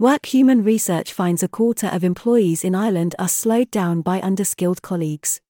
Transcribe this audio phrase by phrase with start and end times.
[0.00, 5.42] Workhuman research finds a quarter of employees in Ireland are slowed down by underskilled colleagues.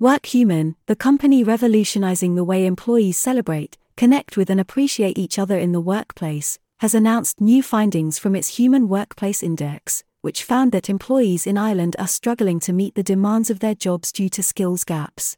[0.00, 5.70] Workhuman, the company revolutionizing the way employees celebrate, connect with, and appreciate each other in
[5.70, 11.46] the workplace, has announced new findings from its Human Workplace Index, which found that employees
[11.46, 15.36] in Ireland are struggling to meet the demands of their jobs due to skills gaps.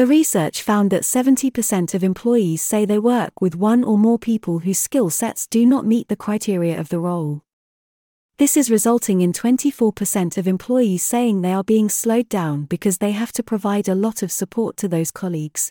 [0.00, 4.60] The research found that 70% of employees say they work with one or more people
[4.60, 7.42] whose skill sets do not meet the criteria of the role.
[8.38, 13.10] This is resulting in 24% of employees saying they are being slowed down because they
[13.10, 15.70] have to provide a lot of support to those colleagues.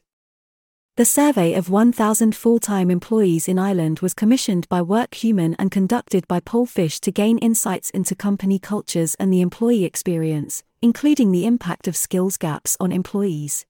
[0.95, 6.27] The survey of 1,000 full time employees in Ireland was commissioned by Workhuman and conducted
[6.27, 11.87] by Pollfish to gain insights into company cultures and the employee experience, including the impact
[11.87, 13.65] of skills gaps on employees.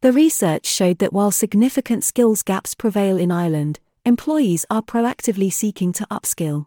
[0.00, 5.92] The research showed that while significant skills gaps prevail in Ireland, employees are proactively seeking
[5.94, 6.66] to upskill.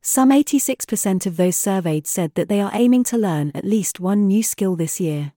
[0.00, 4.26] Some 86% of those surveyed said that they are aiming to learn at least one
[4.26, 5.34] new skill this year.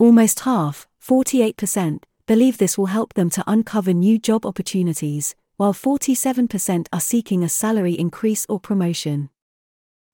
[0.00, 6.88] Almost half, 48%, believe this will help them to uncover new job opportunities, while 47%
[6.92, 9.30] are seeking a salary increase or promotion.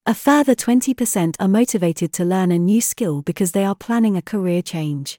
[0.04, 4.22] A further 20% are motivated to learn a new skill because they are planning a
[4.22, 5.18] career change.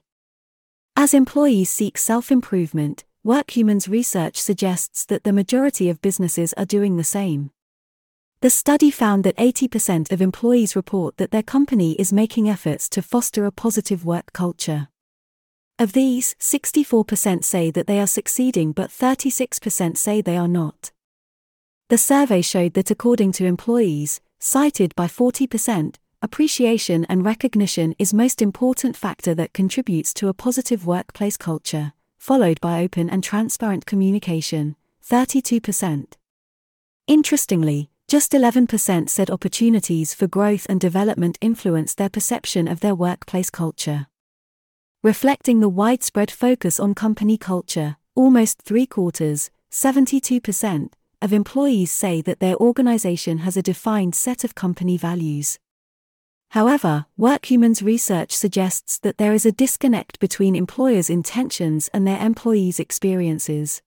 [0.98, 6.96] As employees seek self improvement, Workhuman's research suggests that the majority of businesses are doing
[6.96, 7.50] the same.
[8.40, 13.02] The study found that 80% of employees report that their company is making efforts to
[13.02, 14.88] foster a positive work culture.
[15.78, 20.92] Of these, 64% say that they are succeeding, but 36% say they are not.
[21.90, 28.42] The survey showed that according to employees, cited by 40%, appreciation and recognition is most
[28.42, 34.74] important factor that contributes to a positive workplace culture, followed by open and transparent communication,
[35.08, 36.14] 32%.
[37.06, 43.48] Interestingly, just 11% said opportunities for growth and development influence their perception of their workplace
[43.48, 44.08] culture.
[45.04, 52.40] Reflecting the widespread focus on company culture, almost three quarters, 72%, of employees say that
[52.40, 55.60] their organization has a defined set of company values.
[56.56, 62.80] However, Workhuman's research suggests that there is a disconnect between employers' intentions and their employees'
[62.80, 63.82] experiences.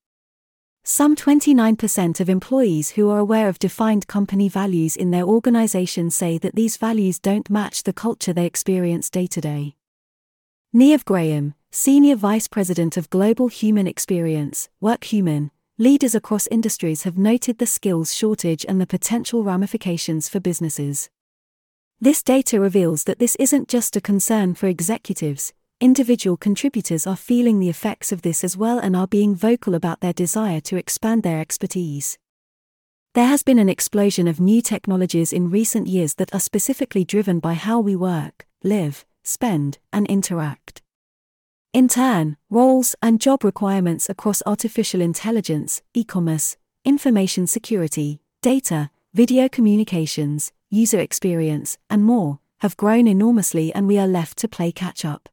[0.84, 6.38] Some 29% of employees who are aware of defined company values in their organization say
[6.38, 9.76] that these values don't match the culture they experience day to day.
[10.72, 15.50] Niamh Graham, Senior Vice President of Global Human Experience, Workhuman,
[15.80, 21.10] leaders across industries have noted the skills shortage and the potential ramifications for businesses.
[22.02, 25.52] This data reveals that this isn't just a concern for executives,
[25.82, 30.00] individual contributors are feeling the effects of this as well and are being vocal about
[30.00, 32.18] their desire to expand their expertise.
[33.16, 37.42] There has been an explosion of new technologies in recent years that are specifically driven
[37.42, 40.82] by how we work, live, spend, and interact.
[41.74, 46.56] In turn, roles and job requirements across artificial intelligence, e commerce,
[46.86, 54.08] information security, data, video communications, user experience, and more, have grown enormously and we are
[54.08, 55.30] left to play catch up.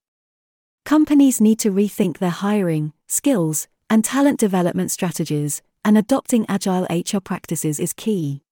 [0.85, 7.19] Companies need to rethink their hiring, skills, and talent development strategies, and adopting agile HR
[7.19, 8.43] practices is key.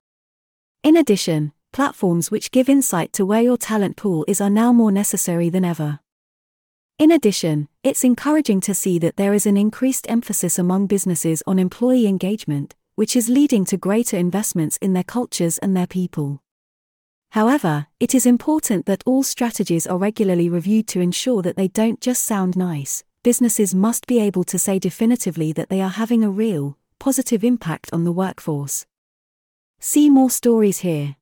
[0.83, 4.93] In addition, platforms which give insight to where your talent pool is are now more
[4.93, 6.01] necessary than ever.
[6.97, 11.59] In addition, it's encouraging to see that there is an increased emphasis among businesses on
[11.59, 16.44] employee engagement, which is leading to greater investments in their cultures and their people.
[17.34, 22.00] However, it is important that all strategies are regularly reviewed to ensure that they don't
[22.00, 23.03] just sound nice.
[23.25, 27.91] Businesses must be able to say definitively that they are having a real, positive impact
[27.93, 28.87] on the workforce.
[29.81, 31.17] See more stories here.